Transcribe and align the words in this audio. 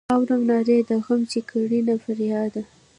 اورم 0.15 0.41
نارې 0.49 0.77
د 0.89 0.91
غم 1.05 1.21
چې 1.31 1.39
کړینه 1.49 1.95
فریاد. 2.03 2.53